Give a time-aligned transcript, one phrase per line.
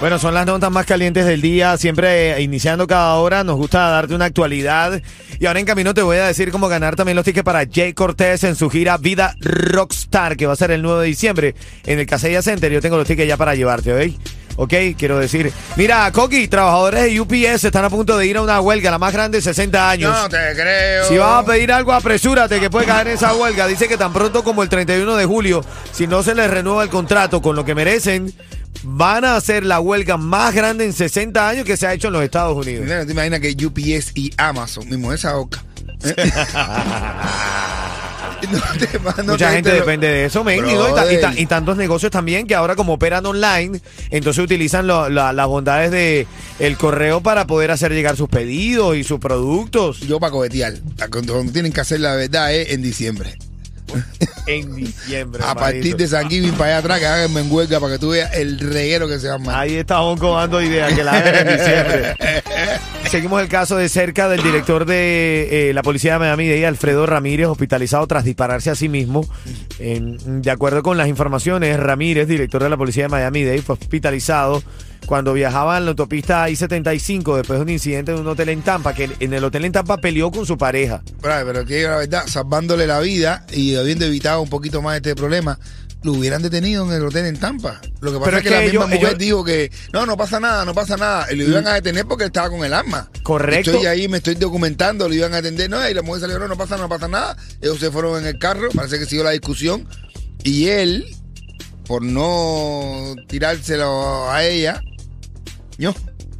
[0.00, 3.80] Bueno, son las notas más calientes del día, siempre eh, iniciando cada hora, nos gusta
[3.90, 5.02] darte una actualidad.
[5.38, 7.92] Y ahora en camino te voy a decir cómo ganar también los tickets para Jay
[7.92, 11.98] Cortés en su gira Vida Rockstar, que va a ser el 9 de diciembre en
[11.98, 12.72] el Casella Center.
[12.72, 14.14] Yo tengo los tickets ya para llevarte, ¿ok?
[14.56, 15.52] Ok, quiero decir.
[15.76, 19.12] Mira, Coqui, trabajadores de UPS están a punto de ir a una huelga, la más
[19.12, 20.12] grande de 60 años.
[20.14, 21.04] No te creo.
[21.04, 23.66] Si vas a pedir algo, apresúrate que puede caer en esa huelga.
[23.66, 26.88] Dice que tan pronto como el 31 de julio, si no se les renueva el
[26.88, 28.34] contrato con lo que merecen,
[28.82, 32.14] van a hacer la huelga más grande en 60 años que se ha hecho en
[32.14, 32.84] los Estados Unidos.
[32.84, 35.62] Mira, ¿Te imaginas que UPS y Amazon, mismo esa oca?
[38.50, 41.76] No te- no Mucha te- gente te lo- depende de eso, men, y, y tantos
[41.76, 46.26] negocios también que ahora como operan online, entonces utilizan lo- la- las bondades de
[46.58, 50.00] el correo para poder hacer llegar sus pedidos y sus productos.
[50.00, 50.72] Yo para cobetear.
[51.10, 53.36] Cuando, cuando tienen que hacer la verdad es en diciembre.
[54.46, 55.44] En diciembre.
[55.46, 58.10] A partir de San Giving para allá atrás, que hagan en huelga para que tú
[58.10, 59.54] veas el reguero que se va a armar.
[59.56, 62.16] Ahí está Honco dando ideas que la hagan en diciembre.
[63.10, 67.48] Seguimos el caso de cerca del director de eh, la policía de Miami-Dade, Alfredo Ramírez,
[67.48, 69.28] hospitalizado tras dispararse a sí mismo.
[69.78, 74.62] De acuerdo con las informaciones, Ramírez, director de la policía de Miami-Dade, fue hospitalizado
[75.10, 78.94] cuando viajaba en la autopista I-75 después de un incidente en un hotel en Tampa,
[78.94, 81.02] que en el hotel en Tampa peleó con su pareja.
[81.20, 85.16] Brother, pero que la verdad, salvándole la vida y habiendo evitado un poquito más este
[85.16, 85.58] problema,
[86.04, 87.80] lo hubieran detenido en el hotel en Tampa.
[88.00, 90.38] Lo que pasa Pero es que, la misma mujer ellos- dijo que no, no pasa
[90.38, 91.26] nada, no pasa nada.
[91.32, 93.10] Y lo iban a detener porque estaba con el arma.
[93.24, 93.72] Correcto.
[93.72, 95.68] Estoy ahí, me estoy documentando, lo iban a atender.
[95.68, 97.36] No, y la mujer salió, no, no pasa, no pasa nada.
[97.60, 99.88] Ellos se fueron en el carro, parece que siguió la discusión.
[100.44, 101.04] Y él,
[101.88, 104.80] por no tirárselo a ella,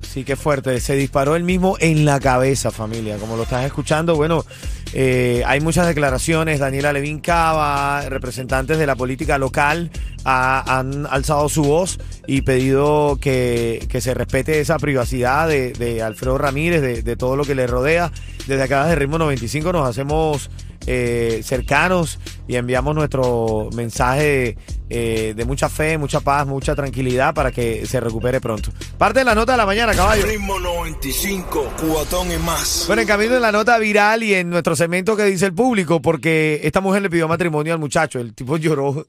[0.03, 0.81] Sí, qué fuerte.
[0.81, 3.17] Se disparó él mismo en la cabeza, familia.
[3.19, 4.45] Como lo estás escuchando, bueno,
[4.93, 6.59] eh, hay muchas declaraciones.
[6.59, 9.91] Daniela Levin Cava, representantes de la política local,
[10.25, 16.03] ha- han alzado su voz y pedido que, que se respete esa privacidad de, de
[16.03, 18.11] Alfredo Ramírez, de, de todo lo que le rodea.
[18.49, 20.51] Desde acá, de Ritmo 95, nos hacemos
[20.87, 22.19] eh, cercanos
[22.49, 24.57] y enviamos nuestro mensaje
[24.89, 28.73] eh, de mucha fe, mucha paz, mucha tranquilidad para que se recupere pronto.
[28.99, 30.27] Parte de la nota de la mañana, caballo.
[30.27, 32.85] Ritmo 95, cubatón y más.
[32.87, 36.03] Bueno, en camino en la nota viral y en nuestro segmento que dice el público,
[36.03, 39.07] porque esta mujer le pidió matrimonio al muchacho, el tipo lloró,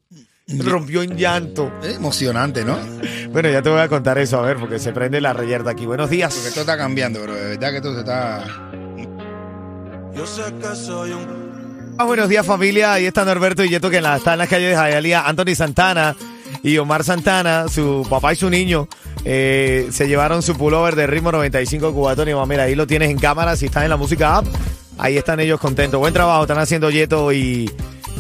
[0.60, 1.72] rompió en llanto.
[1.82, 2.78] Es emocionante, ¿no?
[3.32, 5.86] Bueno, ya te voy a contar eso, a ver, porque se prende la reyerta aquí.
[5.86, 6.34] Buenos días.
[6.34, 8.72] Porque esto está cambiando, pero de verdad que esto se está.
[10.14, 11.41] Yo sé que soy un
[12.06, 14.70] buenos días familia, ahí está Norberto y Yeto que en la- está en las calles
[14.72, 16.16] de Jayalía, Anthony Santana
[16.64, 18.88] y Omar Santana, su papá y su niño,
[19.26, 22.30] eh, se llevaron su pullover de ritmo 95 cubatón.
[22.30, 24.46] Y mira, ahí lo tienes en cámara, si estás en la música app,
[24.98, 26.00] ahí están ellos contentos.
[26.00, 27.72] Buen trabajo, están haciendo Yeto y,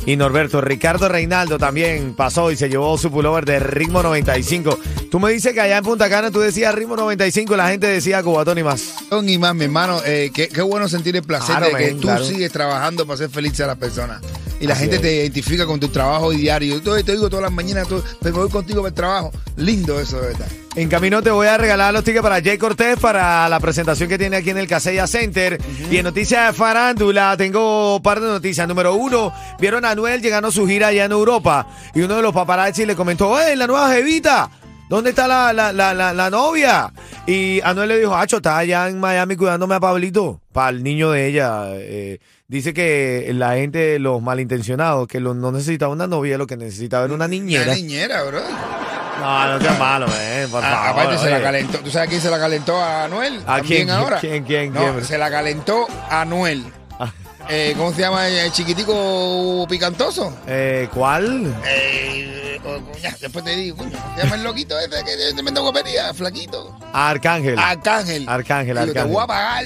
[0.05, 0.61] y Norberto.
[0.61, 4.79] Ricardo Reinaldo también pasó y se llevó su pullover de ritmo 95.
[5.09, 7.87] Tú me dices que allá en Punta Cana tú decías ritmo 95 y la gente
[7.87, 8.81] decía cubatón y más.
[9.09, 11.91] Son y más, mi hermano, eh, qué, qué bueno sentir el placer Claro, de que
[11.93, 12.25] tú claro.
[12.25, 14.21] sigues trabajando para hacer felices a las personas.
[14.61, 15.01] Y la Así gente es.
[15.01, 16.79] te identifica con tu trabajo diario.
[16.79, 19.31] Yo te, te digo todas las mañanas, tú- me voy contigo para el trabajo.
[19.57, 20.47] Lindo eso, de verdad.
[20.75, 24.17] En camino te voy a regalar los tickets para Jay Cortés para la presentación que
[24.17, 25.59] tiene aquí en el Casella Center.
[25.89, 28.65] Y en noticias de farándula tengo un par de noticias.
[28.67, 31.67] Número uno, vieron a Anuel llegando a su gira allá en Europa.
[31.93, 34.49] Y uno de los paparazzi le comentó, ¡eh, la nueva jevita!
[34.91, 36.91] ¿Dónde está la, la, la, la, la novia?
[37.25, 41.09] Y Anuel le dijo, Acho, está allá en Miami cuidándome a Pablito, para el niño
[41.11, 41.63] de ella.
[41.75, 46.57] Eh, dice que la gente, los malintencionados, que lo- no necesitaba una novia, lo que
[46.57, 47.63] necesitaba era una niñera.
[47.63, 48.41] Una niñera, bro.
[49.21, 50.89] No, no seas malo, eh, por Ah, favor.
[51.01, 51.77] aparte se la calentó.
[51.79, 53.39] ¿Tú sabes quién se la calentó a Anuel?
[53.47, 53.89] ¿A quién?
[53.91, 54.19] ahora.
[54.19, 56.63] ¿Quién, quién, No, quién, se la calentó a Anuel.
[56.99, 57.11] Ah.
[57.49, 60.35] Eh, ¿Cómo se llama el chiquitico picantoso?
[60.47, 61.53] Eh, ¿Cuál?
[61.67, 62.40] Eh,
[63.19, 66.13] después te digo, coño, ¿cómo se llama el loquito ese que es tremenda guapería?
[66.13, 66.77] Flaquito.
[66.93, 67.57] Arcángel.
[67.57, 68.27] Arcángel.
[68.29, 69.13] Arcángel, Digo, Te Arcángel.
[69.13, 69.63] voy a pagar.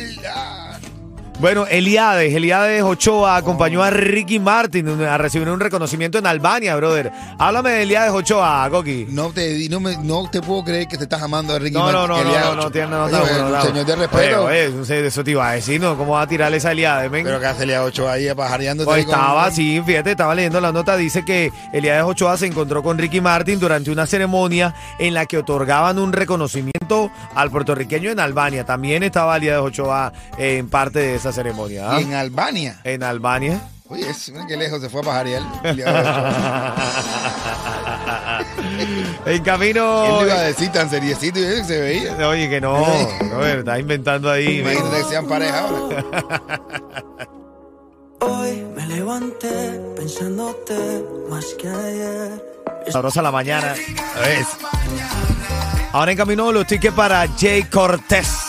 [1.45, 7.12] Bueno, Eliades, Eliades Ochoa acompañó a Ricky Martin a recibir un reconocimiento en Albania, brother.
[7.38, 9.06] Háblame de Eliades Ochoa, Coqui.
[9.09, 11.75] No te, di- no, me, no te puedo creer que te estás amando a Ricky
[11.75, 13.62] No, no, Martin, no, no, no, no, no, Oye, no, no, un no.
[13.62, 14.45] señor de respeto.
[14.45, 15.95] Oye, oye, no eso te iba a decir, ¿no?
[15.95, 17.24] ¿Cómo va a tirarle esa Eliades, men?
[17.24, 18.88] Pero que hace Lea 8 ahí pajareándote.
[18.89, 22.97] Pues estaba, sí, fíjate, estaba leyendo la nota, dice que Eliades Ochoa se encontró con
[22.97, 28.65] Ricky Martin durante una ceremonia en la que otorgaban un reconocimiento al puertorriqueño en Albania.
[28.65, 31.92] También estaba Eliades Ochoa eh, en parte de esa ceremonia.
[31.92, 32.02] ¿ah?
[32.02, 32.80] Y en Albania.
[32.84, 33.62] En Albania.
[33.88, 35.44] Oye, es, mira qué lejos se fue a pajarear.
[39.26, 40.04] En camino.
[40.06, 42.28] ¿Quién le iba a decir tan seriecito y eso que se veía?
[42.28, 42.86] Oye, que no,
[43.32, 44.60] Robert, está inventando ahí.
[44.60, 46.04] Imagínate que sean pareja ahora.
[48.22, 52.44] Hoy me levanté pensándote más que ayer.
[52.90, 53.74] Sabrosa la mañana.
[53.74, 54.48] Es.
[55.92, 58.44] Ahora en camino los tickets para Jay Cortés.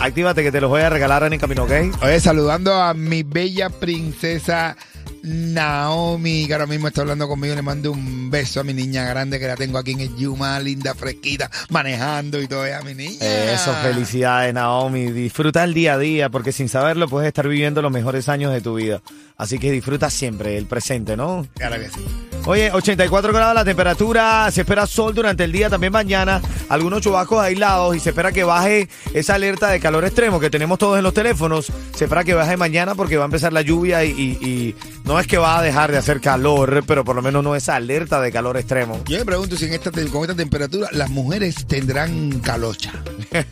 [0.00, 1.72] Actívate que te los voy a regalar en el camino, ¿ok?
[2.02, 4.76] Oye, saludando a mi bella princesa
[5.22, 7.54] Naomi, que ahora mismo está hablando conmigo.
[7.54, 10.58] Le mando un beso a mi niña grande que la tengo aquí en el Yuma,
[10.60, 12.62] linda, fresquita, manejando y todo.
[12.62, 13.18] A mi niña.
[13.20, 15.10] Eso, felicidades, Naomi.
[15.10, 18.60] Disfruta el día a día, porque sin saberlo puedes estar viviendo los mejores años de
[18.60, 19.02] tu vida.
[19.36, 21.46] Así que disfruta siempre el presente, ¿no?
[21.54, 22.27] Claro que sí.
[22.46, 26.40] Oye, 84 grados la temperatura, se espera sol durante el día, también mañana,
[26.70, 30.78] algunos chubascos aislados y se espera que baje esa alerta de calor extremo que tenemos
[30.78, 31.66] todos en los teléfonos.
[31.94, 34.74] Se espera que baje mañana porque va a empezar la lluvia y, y- y
[35.04, 37.76] no es que va a dejar de hacer calor, pero por lo menos no esa
[37.76, 38.98] alerta de calor extremo.
[39.06, 42.92] Yo me pregunto si en esta, con esta temperatura las mujeres tendrán calocha.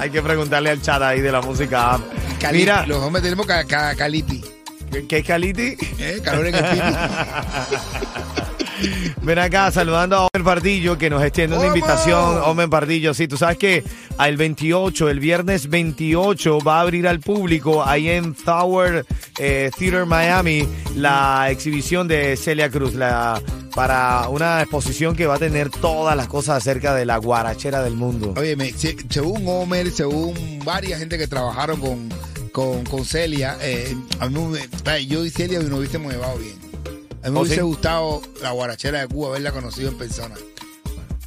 [0.00, 2.00] Hay que preguntarle al chat ahí de la música.
[2.40, 4.42] Cali- Mira, Los hombres tenemos ca, ca- calipi.
[4.94, 5.76] ¿Qué- ¿qué es Caliti?
[5.98, 6.20] ¿eh?
[6.22, 6.64] Calor en el.
[9.22, 11.78] Ven acá saludando a Omen Pardillo que nos extiende una ¡Vamos!
[11.78, 12.38] invitación.
[12.44, 13.82] Omen Pardillo, sí, tú sabes que
[14.18, 19.06] el 28, el viernes 28, va a abrir al público ahí en Tower
[19.38, 23.40] eh, Theater Miami la exhibición de Celia Cruz la,
[23.74, 27.94] para una exposición que va a tener todas las cosas acerca de la guarachera del
[27.94, 28.34] mundo.
[28.36, 28.56] Oye,
[29.08, 32.08] según Homer, según varias gente que trabajaron con,
[32.54, 36.54] con, con Celia, eh, a mí me- yo y Celia nos hubiésemos llevado bien.
[37.24, 37.60] A mí me ¿Oh, hubiese sí?
[37.62, 40.36] gustado la guarachera de Cuba, haberla conocido en persona.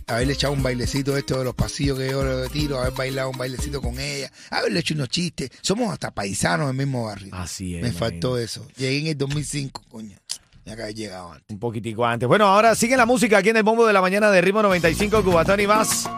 [0.08, 3.38] Haberle echado un bailecito esto de los pasillos que yo le tiro, haber bailado un
[3.38, 5.50] bailecito con ella, haberle hecho unos chistes.
[5.62, 7.36] Somos hasta paisanos del mismo barrio.
[7.36, 7.84] Así es.
[7.84, 8.66] me faltó eso.
[8.78, 10.18] Llegué en el 2005, coño.
[10.66, 11.46] Ya que llegado antes.
[11.50, 12.26] Un poquitico antes.
[12.26, 15.26] Bueno, ahora sigue la música aquí en el bombo de la mañana de Ritmo 95,
[15.26, 16.10] Cubatón y más.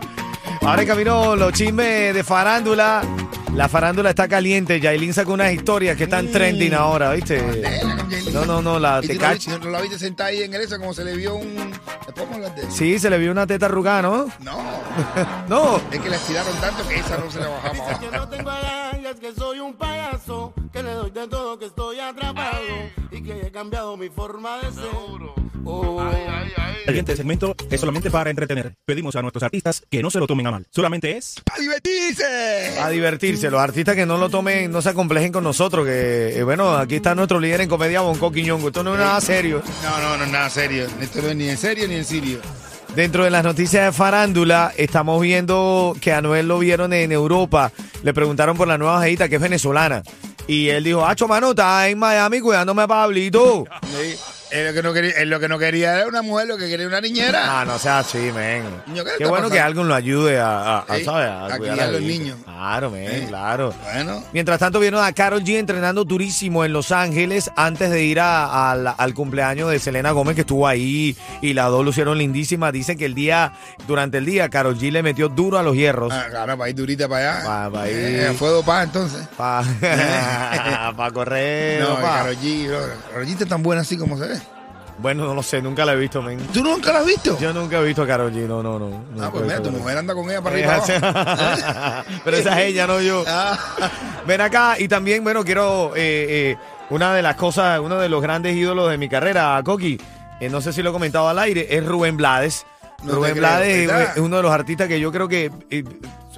[0.62, 3.02] Ahora en camino los chismes de farándula.
[3.56, 4.80] La farándula está caliente.
[4.80, 7.42] Yailin sacó unas historias que están trending ahora, ¿viste?
[8.34, 10.94] No, no, no, la ¿Y tú no, la viste sentada ahí en el eso como
[10.94, 11.72] se le vio un...
[12.70, 14.28] Sí, se le vio una teta arrugada, ¿no?
[14.40, 14.58] No,
[15.50, 15.82] No.
[15.92, 18.00] es que la estiraron tanto que esa no se la bajamos.
[18.00, 21.89] Que no tengo agallas, que soy un payaso, que le doy de todo, que estoy
[23.34, 24.86] que he cambiado mi forma de ser.
[25.66, 26.02] Oh.
[26.80, 28.74] El siguiente segmento es solamente para entretener.
[28.86, 30.66] Pedimos a nuestros artistas que no se lo tomen a mal.
[30.72, 32.80] Solamente es ¡A divertirse!
[32.80, 33.52] A divertirse.
[33.52, 35.86] Los artistas que no lo tomen, no se acomplejen con nosotros.
[35.86, 38.70] Que, eh, bueno, aquí está nuestro líder en comedia, Bonco Quiñongo.
[38.70, 39.62] Esto no es nada serio.
[39.84, 40.88] No, no, no, nada serio.
[41.00, 42.40] Esto no es ni en serio ni en serio.
[42.96, 47.72] Dentro de las noticias de farándula, estamos viendo que a Noel lo vieron en Europa.
[48.02, 50.02] Le preguntaron por la nueva jevita que es venezolana.
[50.50, 53.66] Y él dijo, Acho, mano, está en Miami cuidándome a Pablito.
[53.84, 54.18] Sí,
[54.52, 56.88] Lo, que no quería, él lo que no quería era una mujer, lo que quería
[56.88, 57.62] una niñera.
[57.62, 58.64] Ah, no sea así, men.
[58.88, 61.30] Niño, ¿qué le Qué está bueno que alguien lo ayude a, a- a, Sí, ¿sabes?
[61.30, 62.38] a cuidar criar los niños.
[62.46, 63.26] Claro, men, Sí.
[63.28, 63.74] claro.
[63.84, 68.20] Bueno, Mientras tanto, vieron a Carol G entrenando durísimo en Los Ángeles antes de ir
[68.20, 72.74] a- al- al cumpleaños de Selena Gómez, que estuvo ahí y las dos lucieron lindísimas.
[72.74, 73.54] Dicen que el día,
[73.88, 76.12] durante el día, Carol G le metió duro a los hierros.
[76.14, 77.46] ah, claro, para ir durita para allá.
[77.46, 77.96] Pa- pa' ir.
[78.00, 79.28] Eh, fue dopada entonces.
[79.38, 81.82] Para correr.
[81.82, 82.18] no, pa.
[82.20, 82.80] Karol G, bro.
[83.12, 84.39] Karol G está tan buena así como se ve.
[85.02, 86.38] Bueno, no lo sé, nunca la he visto, men.
[86.48, 87.38] ¿Tú nunca la has visto?
[87.40, 89.04] Yo nunca he visto a Carol G, no, no, no.
[89.22, 92.04] ah, pues mira, tu mujer anda con ella para Karol arriba.
[92.26, 93.24] Pero esa es ella, no yo.
[93.28, 93.58] Ah,
[94.28, 96.58] Ven acá y también, bueno, quiero eh, eh,
[96.90, 100.00] una de las cosas, uno de los grandes ídolos de mi carrera, Coqui.
[100.42, 102.66] eh, no sé si lo he comentado al aire, es Rubén Blades.
[103.04, 105.84] No Rubén creo, Blades es uno de los artistas que yo creo que eh,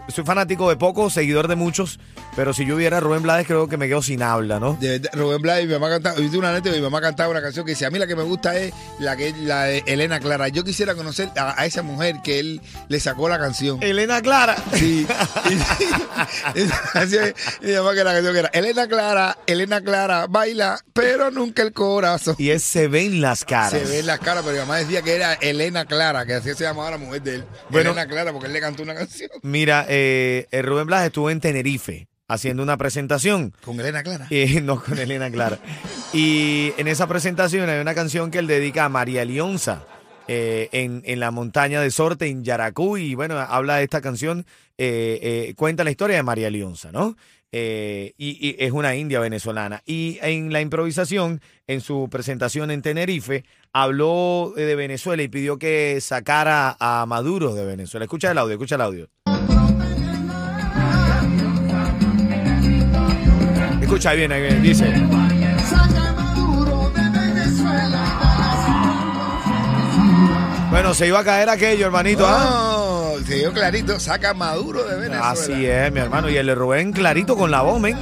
[0.07, 1.99] soy fanático de pocos, seguidor de muchos,
[2.35, 4.77] pero si yo hubiera Rubén Blades creo que me quedo sin habla, ¿no?
[4.79, 7.85] De Rubén Blades, mi mamá cantaba, una neta, mi mamá cantaba una canción que dice,
[7.85, 10.47] a mí la que me gusta es la que la de Elena Clara.
[10.47, 13.81] Yo quisiera conocer a, a esa mujer que él le sacó la canción.
[13.83, 14.55] Elena Clara.
[14.73, 15.05] Sí.
[15.49, 20.79] Y- esa canción, mi mamá que la canción que era Elena Clara, Elena Clara, baila,
[20.93, 22.35] pero nunca el corazón.
[22.37, 23.71] Y es Se ven las caras.
[23.71, 26.53] Se ve en las caras, pero mi mamá decía que era Elena Clara, que así
[26.53, 27.43] se llamaba la mujer de él.
[27.69, 27.91] Bueno.
[27.91, 29.29] Elena Clara, porque él le cantó una canción.
[29.41, 33.53] Mira, eh, eh, Rubén Blades estuvo en Tenerife haciendo una presentación.
[33.63, 34.27] Con Elena Clara.
[34.29, 35.59] Eh, no con Elena Clara.
[36.13, 39.85] Y en esa presentación hay una canción que él dedica a María Lionza
[40.27, 43.03] eh, en, en la montaña de Sorte, en Yaracuy.
[43.03, 44.45] Y bueno, habla de esta canción,
[45.55, 47.15] cuenta la historia de María Lionza, ¿no?
[47.53, 49.81] Eh, y, y es una india venezolana.
[49.85, 55.99] Y en la improvisación, en su presentación en Tenerife, habló de Venezuela y pidió que
[55.99, 58.05] sacara a Maduro de Venezuela.
[58.05, 59.09] Escucha el audio, escucha el audio.
[63.91, 64.85] Escucha bien, ahí viene, dice.
[70.69, 72.25] Bueno, se iba a caer aquello, hermanito.
[72.25, 73.17] ¿ah?
[73.19, 75.31] No, se dio clarito, saca Maduro de Venezuela.
[75.31, 76.29] Así es, mi hermano.
[76.29, 77.97] Y el de Rubén clarito con la voz, men.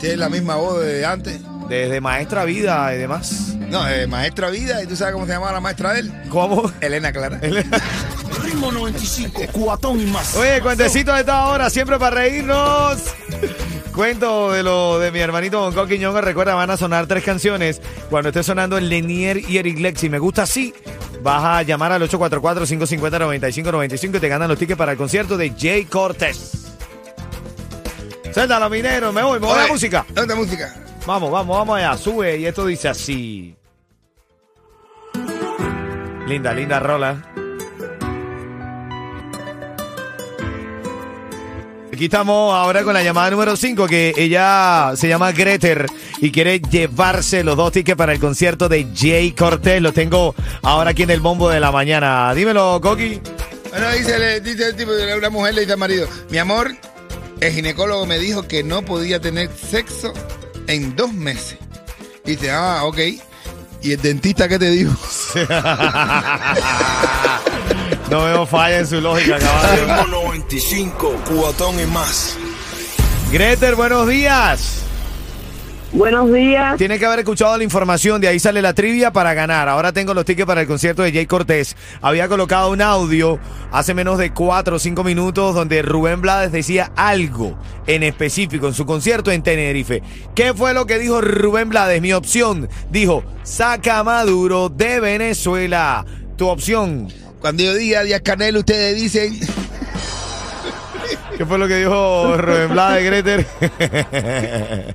[0.00, 1.38] Tiene la misma voz de antes.
[1.68, 3.54] Desde Maestra Vida y demás.
[3.68, 6.12] No, eh, maestra vida, ¿y tú sabes cómo se llamaba la maestra de él?
[6.28, 6.72] ¿Cómo?
[6.80, 7.38] Elena Clara.
[8.42, 10.34] Ritmo 95, cuatón y más.
[10.34, 13.14] Oye, cuentecito de esta hora, siempre para reírnos.
[14.00, 16.22] Cuento de lo de mi hermanito Bonco Quiñonga.
[16.22, 17.82] Recuerda, van a sonar tres canciones.
[18.08, 20.72] Cuando esté sonando el Lenier y Eric Lexi, me gusta así.
[21.22, 25.84] Vas a llamar al 844-550-9595 y te ganan los tickets para el concierto de Jay
[25.84, 26.68] Cortés.
[28.32, 30.06] Suéltalo, minero, me voy, me voy a la música.
[30.14, 30.74] ¿Dónde música?
[31.04, 31.94] Vamos, vamos, vamos allá.
[31.98, 33.54] Sube y esto dice así.
[36.26, 37.22] Linda, linda rola.
[42.00, 45.84] Aquí estamos ahora con la llamada número 5, que ella se llama Greter
[46.22, 49.82] y quiere llevarse los dos tickets para el concierto de Jay Cortés.
[49.82, 52.32] Los tengo ahora aquí en el bombo de la mañana.
[52.32, 53.20] Dímelo, Coqui.
[53.68, 56.74] Bueno, dice, le- dice el tipo, una mujer le dice al marido, mi amor,
[57.38, 60.14] el ginecólogo me dijo que no podía tener sexo
[60.68, 61.58] en dos meses.
[62.24, 62.96] Y dice, ah, ok.
[63.82, 64.96] ¿Y el dentista qué te dijo?
[68.10, 69.84] No veo falla en su lógica, caballo.
[69.86, 72.36] Ritmo 95, cuatón y más.
[73.30, 74.84] Greter, buenos días.
[75.92, 76.76] Buenos días.
[76.76, 79.68] Tiene que haber escuchado la información, de ahí sale la trivia para ganar.
[79.68, 81.76] Ahora tengo los tickets para el concierto de Jay Cortés.
[82.00, 83.38] Había colocado un audio
[83.70, 88.74] hace menos de 4 o 5 minutos donde Rubén Blades decía algo en específico en
[88.74, 90.02] su concierto en Tenerife.
[90.34, 92.02] ¿Qué fue lo que dijo Rubén Blades?
[92.02, 96.04] Mi opción dijo, saca a Maduro de Venezuela.
[96.36, 97.08] Tu opción,
[97.40, 99.38] Cuando yo diga Díaz Canel, ustedes dicen,
[101.38, 103.46] ¿qué fue lo que dijo Rubén Blades, Greter?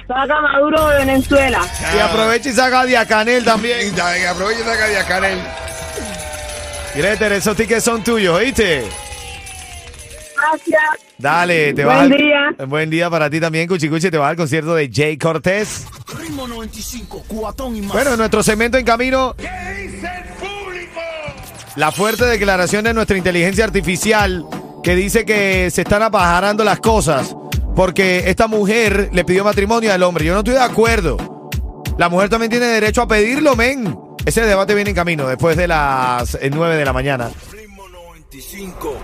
[0.08, 1.62] Saca Maduro de Venezuela.
[1.96, 3.94] y aprovecha y saca a Diacanel también.
[3.96, 5.40] que aprovechen y saca Díaz Canel.
[6.96, 8.86] Greter, esos tickets son tuyos, ¿oíste?
[10.38, 10.82] Gracias.
[11.18, 12.04] Dale, te Buen vas.
[12.04, 12.66] al- día.
[12.68, 14.12] Buen día para ti también, Cuchicuchi.
[14.12, 15.88] Te vas al concierto de Jay Cortés.
[16.20, 17.94] Ritmo 95, cuatón y más.
[17.94, 19.36] Bueno, nuestro segmento en camino.
[21.76, 24.46] La fuerte declaración de nuestra inteligencia artificial
[24.82, 27.36] que dice que se están apajarando las cosas
[27.76, 30.24] porque esta mujer le pidió matrimonio al hombre.
[30.24, 31.50] Yo no estoy de acuerdo.
[31.98, 34.00] La mujer también tiene derecho a pedirlo, men.
[34.26, 37.30] Ese debate viene en camino después de las eh, 9 de la mañana.
[37.52, 38.98] Ritmo 95,